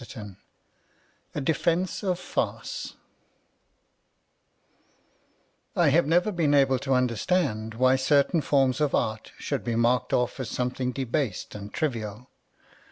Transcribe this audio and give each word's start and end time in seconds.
A 1.35 1.41
DEFENCE 1.41 2.01
OF 2.03 2.17
FARCE 2.17 2.95
I 5.75 5.89
HAVE 5.89 6.07
never 6.07 6.31
been 6.31 6.55
able 6.55 6.79
to 6.79 6.95
understand 6.95 7.75
why 7.75 7.97
certain 7.97 8.41
forms 8.41 8.81
of 8.81 8.95
art 8.95 9.31
should 9.37 9.63
be 9.63 9.75
marked 9.75 10.11
off 10.11 10.39
as 10.39 10.49
something 10.49 10.91
debased 10.91 11.53
and 11.53 11.71
trivial. 11.71 12.31